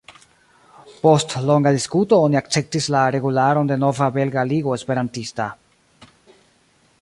[1.01, 5.49] Post longa diskuto oni akceptis la regularon de nova Belga Ligo Esperantista.